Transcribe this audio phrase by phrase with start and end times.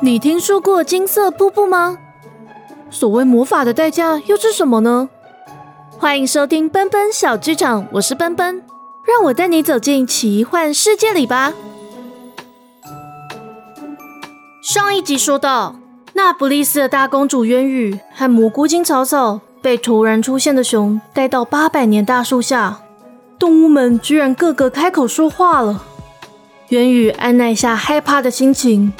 [0.00, 1.98] 你听说过金色瀑布吗？
[2.90, 5.08] 所谓魔法的代价又是什么呢？
[5.98, 8.62] 欢迎收听奔奔小剧场，我是奔奔，
[9.04, 11.52] 让我带你走进奇幻世界里吧。
[14.62, 15.76] 上一集说到，
[16.12, 22.80] 那不利斯的大公主渊羽和蘑菇精草草被突然出现的熊带到八百年大树下，
[23.38, 25.82] 动物们居然个个开口说话了。
[26.70, 28.92] 渊羽按耐下害怕的心情。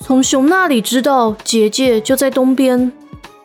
[0.00, 2.90] 从熊那里知道结界就在东边，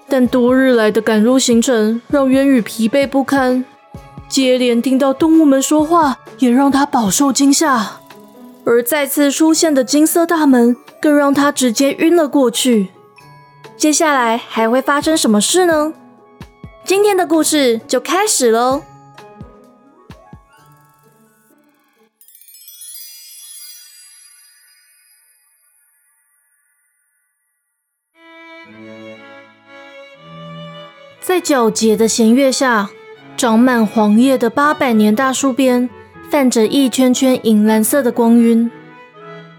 [0.09, 3.63] 但多日来的赶路行程让渊羽疲惫不堪，
[4.27, 7.99] 接连听到动物们说话也让他饱受惊吓，
[8.65, 12.87] 而再次出现的金色大门更让他直接晕了过去。
[13.75, 15.93] 接下来还会发生什么事呢？
[16.83, 18.81] 今天的故事就开始喽。
[31.19, 32.89] 在皎洁的弦月下，
[33.35, 35.89] 长满黄叶的八百年大树边，
[36.29, 38.71] 泛着一圈圈银蓝色的光晕。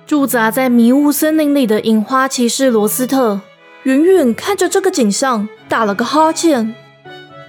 [0.07, 3.43] 驻扎在迷雾森林里的银花骑士罗斯特，
[3.83, 6.75] 远远看着这个景象，打了个哈欠。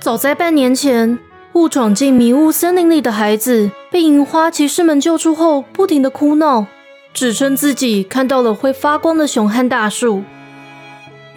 [0.02, 1.18] 早在半年前，
[1.54, 6.66] 误闯进迷雾森林里的孩子被银花骑士们救出后，不停的哭闹，
[7.14, 10.24] 指称自己看到了会发光的熊和大树。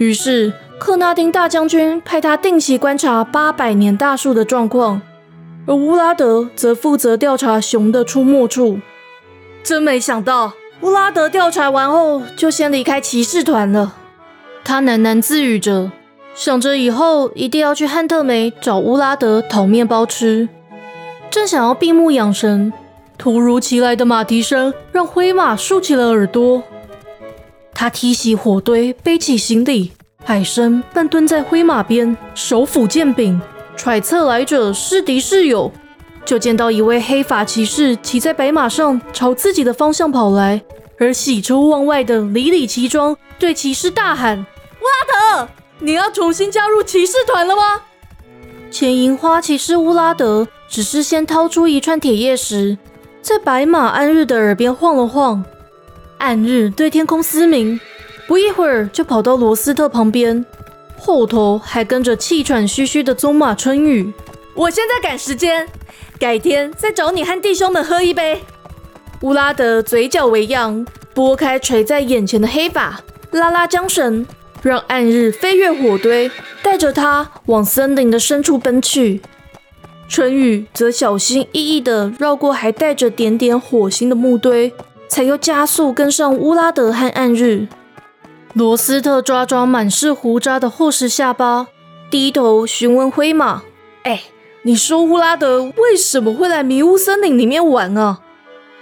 [0.02, 0.52] 于是。
[0.78, 5.00] 克纳丁大将军派他定期观察八百年大树的状况，
[5.64, 8.80] 而乌拉德则负责调查熊的出没处。
[9.62, 13.94] 真没想到，乌拉德调查完后就先离开骑士团了。
[14.64, 15.92] 他喃喃自语着，
[16.34, 20.48] 想着以后一定要去汉特梅找乌拉德讨面包吃。
[21.30, 22.72] 正想要闭目养神，
[23.16, 26.64] 突如其来的马蹄声让灰马竖起了耳朵。
[27.74, 29.92] 他提起火堆，背起行李。
[30.24, 33.40] 海参半蹲在灰马边，手抚剑柄，
[33.76, 35.72] 揣测来者是敌是友。
[36.24, 40.62] 就见到一位黑发骑士骑在白马上，朝自己的方向跑来。
[41.00, 44.38] 而喜出望外的里里奇装对骑士大喊
[44.78, 45.48] ：“乌拉德，
[45.80, 47.80] 你要重新加入骑士团了吗？”
[48.70, 52.78] 前银花骑士乌拉德只是先掏出一串铁叶石，
[53.20, 55.44] 在白马安日的耳边晃了晃。
[56.22, 57.80] 暗日对天空嘶鸣。
[58.28, 60.46] 不一会儿，就跑到罗斯特旁边，
[60.96, 64.12] 后头还跟着气喘吁吁的棕马春雨。
[64.54, 65.66] 我现在赶时间，
[66.20, 68.40] 改天再找你和弟兄们喝一杯。
[69.22, 73.00] 乌拉德嘴角微扬，拨开垂在眼前的黑发，
[73.32, 74.24] 拉拉缰绳，
[74.62, 76.30] 让暗日飞越火堆，
[76.62, 79.20] 带着他往森林的深处奔去。
[80.08, 84.72] 春雨则小心翼翼地绕过还带着点点火星的木堆，
[85.12, 87.66] 才又加速跟上乌拉德和暗日。
[88.54, 91.66] 罗斯特抓抓满是胡渣的厚实下巴，
[92.10, 93.62] 低头询问灰马
[94.04, 94.22] ：“哎，
[94.62, 98.20] 你说乌拉德为什么会来迷雾森林里面玩啊？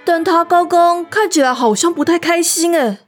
[0.04, 3.00] 但他刚刚看起来好像不太开心哎，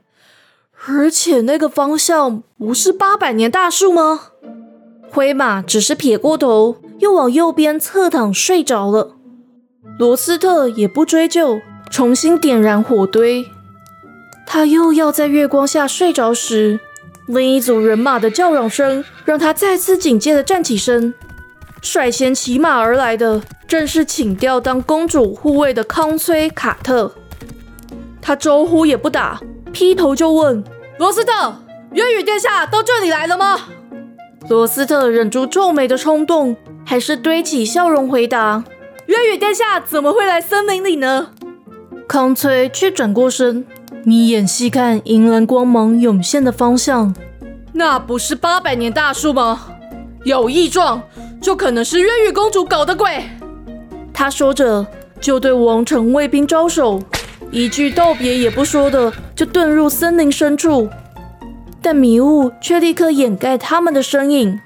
[0.85, 4.19] 而且那个方向不是八百年大树吗？”
[5.09, 9.15] 灰马只是撇过头，又往右边侧躺睡着了。
[9.97, 13.51] 罗斯特也不追究，重新点燃火堆。
[14.45, 16.79] 他又要在月光下睡着时，
[17.27, 21.13] 另一组人马的叫嚷声让他再次警戒地站起身。
[21.81, 27.13] 率先骑马而来的正是请调当公主护卫的康崔卡特。
[28.21, 30.63] 他招呼也不打，劈头就问
[30.97, 31.55] ：“罗斯特，
[31.91, 33.59] 渊羽殿下到这里来了吗？”
[34.49, 36.55] 罗斯特忍住皱眉的冲动，
[36.85, 38.63] 还是堆起笑容回答
[39.07, 41.31] ：“渊羽殿下怎么会来森林里呢？”
[42.13, 43.65] 康崔却转过身。
[44.03, 47.11] 眯眼细看银蓝光芒涌现的方向，
[47.71, 49.61] 那不是八百年大树吗？
[50.23, 51.01] 有异状，
[51.41, 53.27] 就可能是月月公主搞的鬼。
[54.13, 54.85] 他说着，
[55.19, 57.01] 就对王城卫兵招手，
[57.49, 60.87] 一句道别也不说的就遁入森林深处。
[61.81, 64.61] 但迷雾却立刻掩盖他们的身影。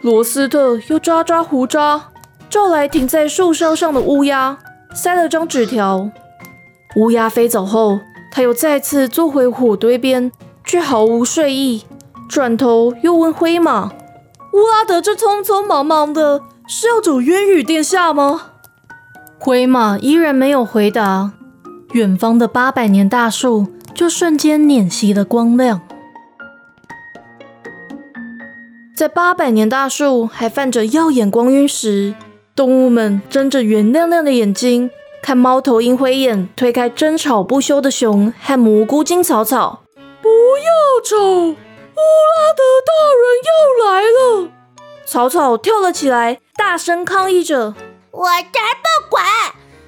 [0.00, 2.10] 罗斯特又抓抓胡渣，
[2.48, 4.56] 照来停在树梢上的乌鸦，
[4.94, 6.08] 塞了张纸条。
[6.96, 8.00] 乌鸦飞走后。
[8.34, 10.32] 他又再次坐回火堆边，
[10.64, 11.84] 却毫无睡意。
[12.30, 13.92] 转头又问灰马
[14.54, 18.52] ：“乌拉德这匆匆忙忙的，是要走渊羽殿下吗？”
[19.38, 21.32] 灰马依然没有回答。
[21.92, 25.82] 远方的八百年大树就瞬间碾熄了光亮。
[28.96, 32.14] 在八百年大树还泛着耀眼光晕时，
[32.56, 34.88] 动物们睁着圆亮亮的眼睛。
[35.22, 39.84] 看猫头鹰灰眼推开争吵不休的熊和蘑菇精草草，
[40.20, 43.52] 不要吵，乌拉德大人要
[43.86, 44.50] 来了！
[45.06, 47.74] 草草跳了起来，大声抗议着
[48.10, 49.24] ：“我才不管！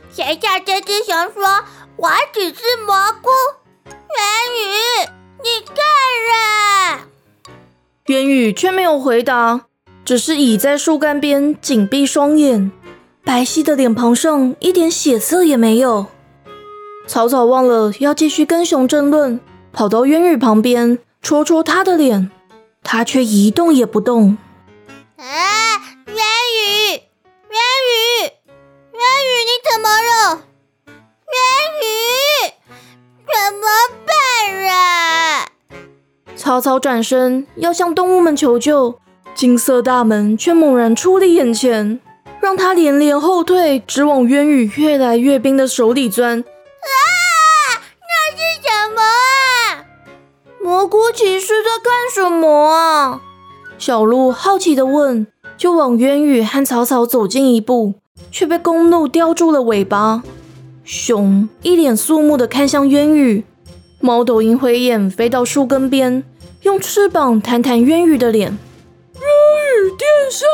[0.09, 1.65] 谁叫这只熊说
[1.97, 3.31] 我只是蘑菇？
[3.85, 3.93] 元
[4.55, 5.11] 宇，
[5.43, 5.77] 你干
[6.31, 7.09] 了？”
[8.07, 9.63] 元宇却没有回答，
[10.05, 12.71] 只是倚在树干边紧闭双眼。
[13.25, 16.07] 白皙的脸庞上一点血色也没有。
[17.07, 19.41] 草草忘了要继续跟熊争论，
[19.73, 22.31] 跑到渊羽旁边戳戳他的脸，
[22.83, 24.37] 他却一动也不动。
[25.17, 25.25] 啊，
[26.07, 27.59] 渊羽，渊
[27.91, 28.29] 羽，
[28.93, 30.45] 渊羽，你怎么了？
[30.87, 31.41] 渊
[31.81, 31.87] 羽，
[33.27, 33.67] 怎么
[34.07, 34.15] 办
[34.69, 35.49] 啊？
[36.37, 39.01] 草草转身要向动物们求救，
[39.35, 42.01] 金色大门却猛然矗立眼前。
[42.45, 46.41] 让他连连后退，直往渊羽越来越冰的手里钻。
[46.41, 46.93] 啊！
[48.03, 49.87] 那是什么啊？
[50.61, 53.23] 蘑菇骑士在干什么啊？
[53.79, 55.27] 小鹿好奇的问，
[55.57, 57.95] 就往渊羽和草草走近一步，
[58.31, 60.23] 却被公鹿叼住了尾巴。
[60.85, 63.43] 熊一脸肃穆的看向渊羽，
[64.01, 66.23] 猫头鹰灰眼飞到树根边，
[66.61, 68.51] 用翅膀弹弹渊羽的脸。
[69.15, 69.23] 渊
[69.87, 70.45] 羽殿下，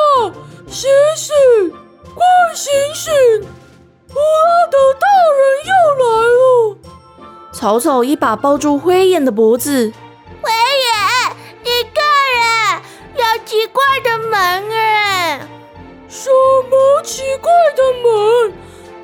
[0.68, 1.79] 醒醒！
[2.14, 2.24] 快
[2.54, 3.12] 醒醒！
[4.10, 5.06] 乌拉的大
[5.38, 5.72] 人又
[6.04, 6.40] 来了！
[7.52, 9.92] 草草一把抱住灰眼的脖子。
[10.42, 12.02] 灰眼，你看
[12.42, 12.82] 啊，
[13.14, 15.48] 有奇怪的门哎！
[16.08, 16.28] 什
[16.68, 18.52] 么奇怪的门？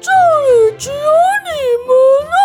[0.01, 0.97] 这里只有
[1.47, 1.49] 你
[1.87, 1.91] 们
[2.33, 2.37] 啊！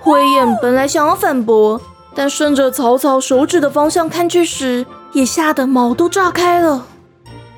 [0.00, 1.80] 灰眼本来想要反驳，
[2.14, 6.86] 但顺着草草手指的方向看去时，也吓得毛都炸开了。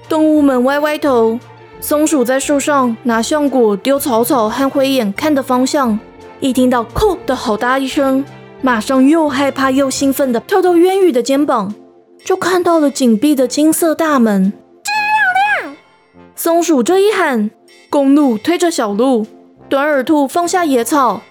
[0.08, 1.38] 动物们歪歪头，
[1.81, 5.99] 松鼠在树上拿橡果丢草草和灰眼看的方向，
[6.41, 8.25] 一听到“扣”的好大一声，
[8.62, 11.75] 马上又害怕又兴奋的跳到渊羽的肩膀，
[12.25, 14.53] 就看到了紧闭的金色大门。
[14.82, 14.93] 真
[15.62, 15.76] 漂亮！
[16.37, 17.50] 松鼠这一喊，
[17.91, 19.26] 公鹿推着小鹿，
[19.69, 21.23] 短耳兔放下野草，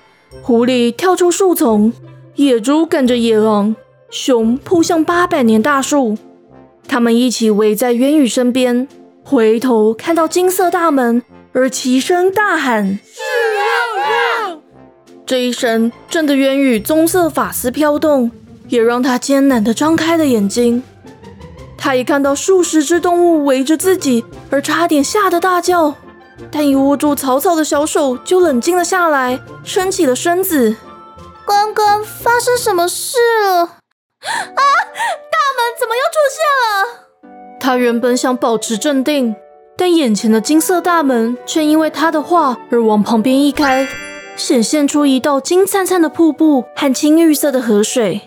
[0.42, 1.94] 狐狸跳出树丛，
[2.36, 3.76] 野猪赶着野狼，
[4.10, 6.18] 熊扑向八百年大树。
[6.88, 8.88] 他们一起围在渊羽身边，
[9.24, 11.22] 回头看到金色大门，
[11.54, 13.22] 而齐声大喊：“是
[13.54, 14.62] 亮亮！”
[15.26, 18.32] 这一声震得渊羽棕色发丝飘动，
[18.68, 20.84] 也让他艰难地张开了眼睛。
[21.78, 25.96] 他一看到数十只动物围着自己，而差点吓得大叫，
[26.52, 30.76] 但一握住草草的小手就冷静了下来，撑起了身子。
[31.46, 33.85] 刚刚发生什么事了？
[34.26, 34.62] 啊！
[35.32, 37.30] 大门怎么又出现了？
[37.60, 39.36] 他原本想保持镇定，
[39.78, 43.88] 但眼前的金色大门却因为他的话而往旁边一开，
[44.36, 48.22] 显现出一道金灿灿的瀑布和青绿色的河水。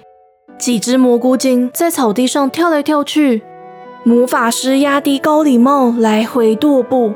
[0.58, 3.42] 几只蘑菇精在草地上跳来跳去，
[4.02, 7.14] 魔法师压低高礼帽来回踱步。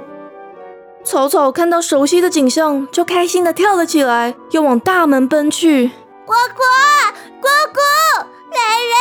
[1.02, 5.90] 草草看到熟悉的景象，就开心的跳了起来，又往大门奔去。
[6.24, 6.64] 果果，
[7.40, 7.82] 果果，
[8.24, 8.94] 美人，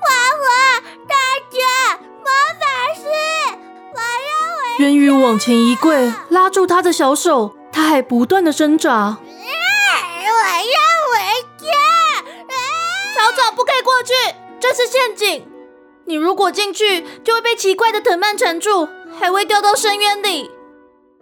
[0.00, 0.06] 花
[0.40, 1.14] 花，大
[1.50, 1.58] 家，
[2.22, 2.28] 魔
[2.60, 2.64] 法
[2.94, 3.02] 师，
[3.94, 4.84] 我要回。
[4.84, 9.18] 渊鱼往前一跪，拉住他的小手，他还不断的挣扎。
[9.18, 10.78] 我要
[11.12, 11.18] 回
[11.58, 11.66] 家。
[13.14, 14.12] 草草不可以过去，
[14.60, 15.46] 这是陷阱。
[16.04, 18.88] 你如果进去，就会被奇怪的藤蔓缠住，
[19.18, 20.50] 还会掉到深渊里。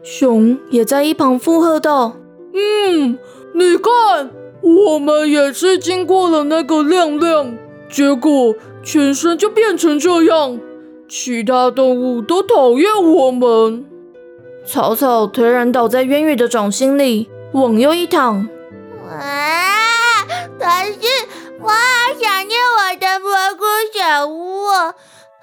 [0.02, 2.16] 熊也在一旁附和道
[2.54, 3.18] ：“嗯，
[3.54, 4.30] 你看。”
[4.64, 7.54] 我们也是经过了那个亮亮，
[7.94, 10.58] 结果全身就变成这样，
[11.08, 13.86] 其他动物都讨厌我们。
[14.66, 18.48] 草草颓然倒在渊羽的掌心里，往右一躺。
[19.08, 20.24] 啊！
[20.58, 21.06] 可是
[21.60, 21.78] 我好
[22.20, 23.64] 想念我的蘑菇
[23.96, 24.66] 小屋，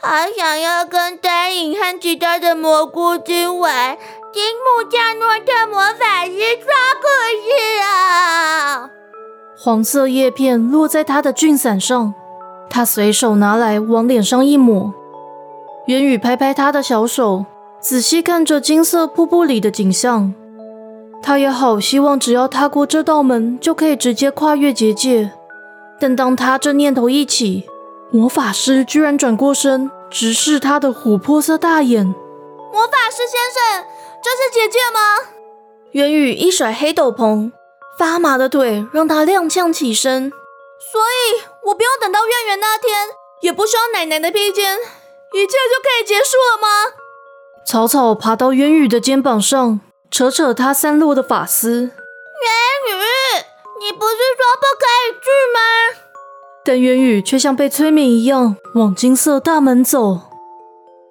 [0.02, 3.98] 好想要跟丹影和其他的蘑菇精玩。
[4.34, 6.68] 金木加诺特魔法师说
[7.00, 7.08] 故
[7.48, 8.90] 事啊！
[9.58, 12.14] 黄色叶片落在他的菌伞上，
[12.72, 14.94] 他随手拿来往脸上一抹。
[15.88, 17.46] 元宇拍拍他的小手，
[17.82, 20.34] 仔细看着金色瀑布里的景象。
[21.22, 25.32] 他也好希望只要踏过这道门，就可以直接跨越结界。
[26.00, 27.66] 但当他这念头一起，
[28.10, 32.06] 魔法师居然转过身，直视他的琥珀色大眼。
[32.06, 33.86] 魔法师先生，
[34.24, 35.00] 这是结界吗？
[35.92, 37.52] 元宇一甩黑斗篷。
[38.00, 40.32] 发麻的腿让他踉跄起身，
[40.92, 43.10] 所以我不用等到月圆那天，
[43.42, 44.78] 也不需要奶奶的披肩，
[45.34, 46.68] 一切就可以结束了吗？
[47.66, 51.82] 草草爬到渊羽的肩膀上，扯扯他散落的发丝。
[51.82, 53.02] 渊宇，
[53.80, 55.60] 你不是说不可以去吗？
[56.66, 60.22] 但渊宇却像被催眠一样往金色大门走。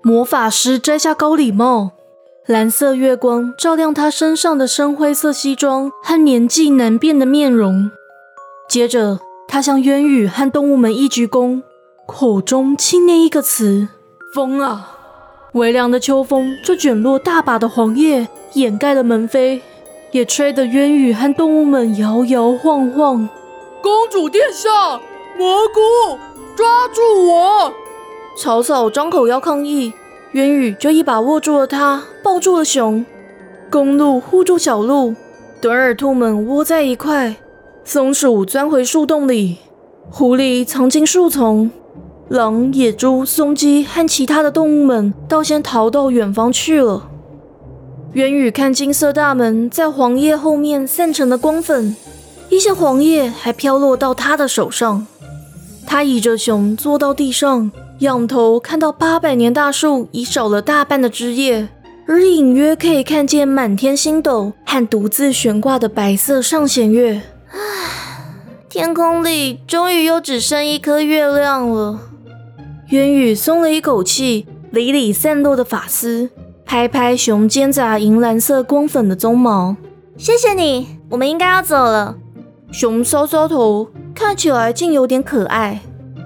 [0.02, 1.92] 魔法师摘下高礼帽，
[2.46, 7.90] 蓝色月光照亮他身上的深灰色西装和年纪难辨的面容。
[8.68, 9.20] 接着，
[9.52, 11.62] 他向渊羽和动物们一鞠躬，
[12.06, 13.88] 口中轻念一个词
[14.32, 14.96] ：“风啊！”
[15.54, 19.60] 微凉的秋风就卷落大把的黄叶，掩盖了门扉，
[20.12, 23.28] 也吹得渊羽和动物们摇摇晃晃。
[23.82, 25.00] 公主殿下！
[25.36, 26.16] 蘑菇，
[26.54, 27.72] 抓住我！
[28.38, 29.92] 草草张口要抗议，
[30.30, 33.04] 渊羽就一把握住了他，抱住了熊。
[33.68, 35.16] 公鹿护住小鹿，
[35.60, 37.34] 短耳兔们窝在一块，
[37.84, 39.56] 松鼠钻回树洞里，
[40.10, 41.70] 狐狸藏进树丛，
[42.28, 47.08] 狼、野猪、松鸡和其他的动物们倒先逃到远方去了。
[48.12, 51.96] 渊宇看金色大门在黄叶后面散成的光粉，
[52.48, 55.06] 一些黄叶还飘落到他的手上。
[55.86, 61.68] 他倚着熊坐到地上，仰头看到八百年大树已少了大半的枝叶，
[62.06, 67.20] 而隐约可以看见满天星斗和独自悬挂的白色上弦月。
[67.50, 67.58] 唉，
[68.68, 72.00] 天空里终于又只剩一颗月亮了。
[72.88, 76.30] 渊羽松了一口气，理理散落的发丝，
[76.64, 79.76] 拍拍熊肩杂银蓝色光粉的鬃毛。
[80.16, 82.16] 谢谢你，我们应该要走了。
[82.70, 83.88] 熊搔搔头。
[84.12, 85.80] 看起来竟有点可爱。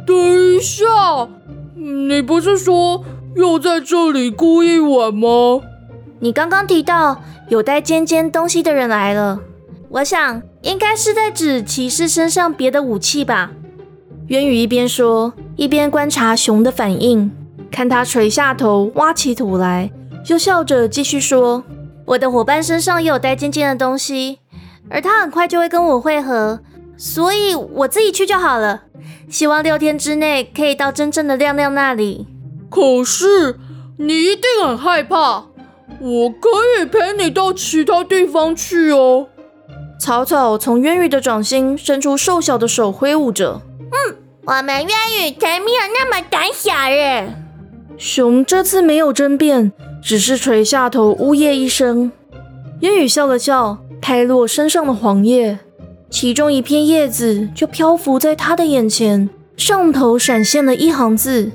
[0.05, 0.85] 等一下，
[1.77, 3.05] 你不是说
[3.37, 5.61] 要在这里过一晚吗？
[6.19, 9.39] 你刚刚提到有带尖尖东西的人来了，
[9.91, 13.51] 我想应该是在指骑士身上别的武器吧。
[14.29, 17.31] 渊羽一边说，一边观察熊的反应，
[17.71, 19.91] 看他垂下头挖起土来，
[20.29, 21.63] 又笑着继续说
[22.07, 24.39] ：“我的伙伴身上也有带尖尖的东西，
[24.89, 26.61] 而他很快就会跟我会合。”
[26.97, 28.85] 所以我自己去就好了。
[29.29, 32.27] 希望六天之内可以到真正的亮亮那里。
[32.71, 33.59] 可是
[33.99, 35.47] 你一定很害怕。
[36.01, 39.29] 我可以陪你到其他地方去哦。
[40.05, 43.63] 草草从渊羽的掌心伸出瘦小的手，挥舞着。
[43.81, 47.35] 嗯，我们渊羽才没有那么胆小耶。
[47.97, 52.13] 熊这次没有争辩，只是垂下头，呜咽一声。
[52.81, 55.59] 渊羽笑了笑，拍落身上的黄叶。
[56.11, 61.51] 其中一片叶子就漂浮在他的眼前，上头闪现了一行字：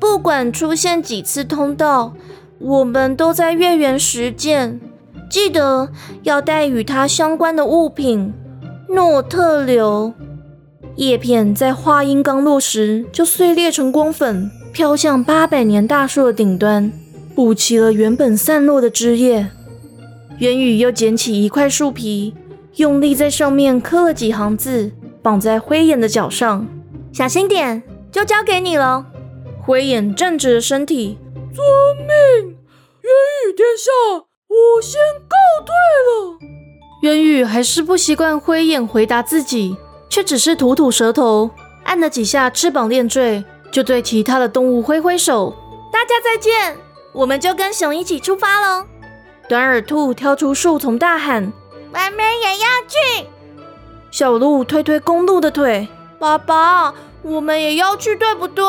[0.00, 2.14] 不管出现几次通道，
[2.58, 4.80] 我们都在月圆时见。
[5.32, 5.88] 记得
[6.24, 8.34] 要带与它相关的物品。
[8.90, 10.12] 诺特留。
[10.96, 16.92] 叶片在话音刚落时就碎裂成光粉，飘向八百年大树的顶端，
[17.34, 19.48] 补齐了原本散落的枝叶。
[20.36, 22.34] 元宇又捡起一块树皮。
[22.76, 26.66] 用力在上面刻了几行字，绑在灰眼的脚上。
[27.10, 29.06] 小心点，就交给你了。
[29.62, 31.18] 灰眼站直了身体，
[31.54, 31.64] 遵
[31.96, 32.48] 命。
[32.48, 33.10] 元
[33.48, 35.72] 宇殿下，我先告退
[36.06, 36.38] 了。
[37.02, 39.76] 渊宇还是不习惯灰眼回答自己，
[40.10, 41.50] 却只是吐吐舌头，
[41.84, 45.56] 按了几下翅膀链坠，就对其他的动物挥挥手
[45.90, 46.76] ：“大家再见，
[47.12, 48.86] 我们就跟熊一起出发喽。”
[49.48, 51.52] 短耳兔跳出树丛大喊。
[51.94, 53.26] 我们也要去。
[54.10, 58.64] 小鹿推推公鹿的腿，爸爸，我们也要去，对不对？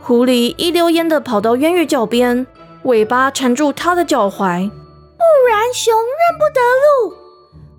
[0.00, 2.46] 狐狸一溜烟的跑到渊宇脚边，
[2.84, 7.16] 尾巴缠住他的脚踝，不然熊认不得路。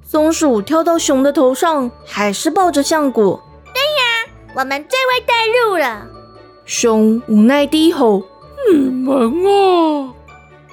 [0.03, 3.41] 松鼠跳到熊的头上，还是抱着橡果。
[3.73, 6.05] 对呀，我们最会带路了。
[6.65, 8.21] 熊无奈低吼
[8.71, 10.13] ：“你们啊！”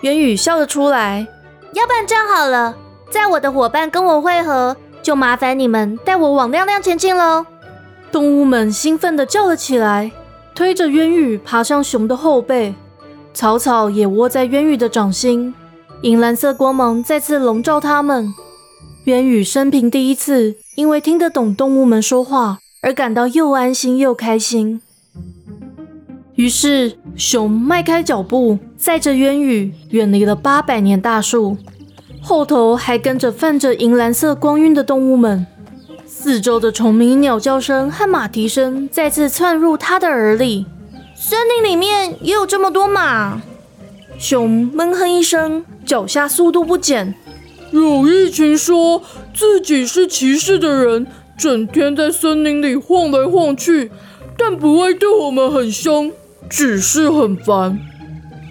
[0.02, 1.26] 渊羽笑了出来，
[1.72, 2.76] 要不然这样好了。
[3.10, 7.46] 在我的伙伴跟我会合，就麻烦你们带我往亮亮前进喽！
[8.12, 10.12] 动物们兴奋地叫了起来，
[10.54, 12.74] 推着渊羽爬上熊的后背。
[13.32, 15.54] 草草也窝在渊羽的掌心，
[16.02, 18.32] 银蓝色光芒再次笼罩他们。
[19.04, 24.80] 渊羽生平第一次因为听得懂动物们说话而感到又安心又开心。
[26.34, 31.56] 于是，熊迈开脚步，载着渊羽远离了八百年大树。
[32.20, 35.46] 后头还跟着泛着银蓝色光晕的动物们，
[36.06, 40.66] 四周的虫鸣、鸟叫声和马蹄声再次窜入他的耳里。
[41.20, 43.42] 森林里面也有这么多马？
[44.20, 47.12] 熊闷哼一声，脚下速度不减。
[47.72, 49.02] 有一群说
[49.34, 53.90] 自己是骑士的人，整天在森林里晃来晃去，
[54.36, 56.12] 但不会对我们很凶，
[56.48, 57.80] 只是很烦。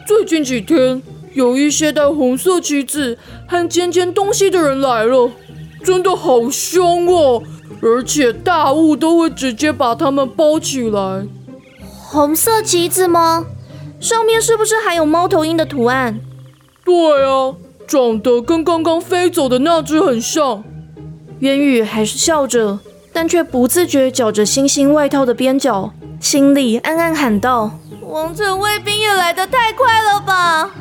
[0.05, 1.01] 最近几天。
[1.33, 3.15] 有一些带红色旗子
[3.47, 5.29] 和尖尖东西的人来了，
[5.83, 7.43] 真的好凶哦！
[7.79, 11.27] 而且大雾都会直接把他们包起来。
[12.09, 13.45] 红色旗子吗？
[13.99, 16.21] 上面是不是还有猫头鹰的图案？
[16.85, 16.95] 对
[17.25, 17.53] 啊，
[17.85, 20.63] 长得跟刚刚飞走的那只很像。
[21.39, 22.79] 渊宇还是笑着，
[23.11, 27.71] 但却不自觉绞着星星外套的边角，心里暗暗喊道
[28.01, 30.71] ：“王者卫兵也来得太快了吧！”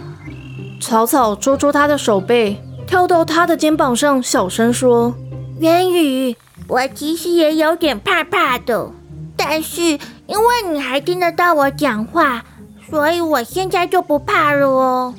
[0.80, 5.12] 草草捉住他的手背，跳到他的肩膀上，小声说
[5.58, 6.36] ：“渊宇，
[6.68, 8.92] 我其实也有点怕怕的，
[9.36, 12.44] 但是因为你还听得到我讲话，
[12.90, 15.14] 所以我现在就不怕了哦。”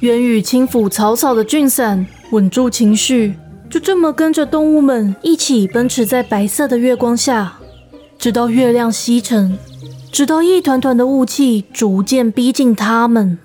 [0.00, 3.34] 元宇轻抚草草的俊伞，稳住情绪。
[3.70, 7.54] 就这么跟着动物们一起奔驰在白色的月光下，
[8.16, 9.58] 直到月亮西沉，
[10.12, 13.38] 直到一团团的雾气逐渐逼近他们。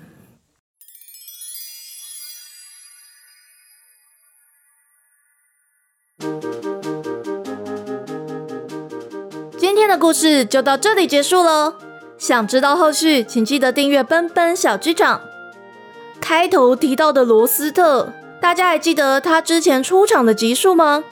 [10.10, 11.72] 故事就到这里结束喽。
[12.18, 15.20] 想知道后续，请记得订阅奔奔小剧场。
[16.20, 18.12] 开头提到的罗斯特。
[18.40, 21.04] 大家还记得他之前出场的集数吗？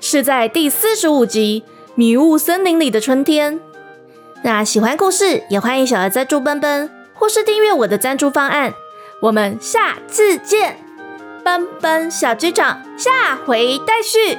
[0.00, 1.64] 是在第四十五集
[1.96, 3.56] 《迷雾森林里的春天》。
[4.44, 8.72] 那喜欢故事，也欢迎小儿赞助奔奔，或是订阅我的赞助方案。
[9.22, 10.78] 我们下次见，
[11.42, 14.38] 奔奔小局长，下回待续。